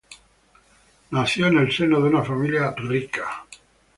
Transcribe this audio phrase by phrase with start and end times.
[1.11, 3.45] Nació en el seno de una familia rica.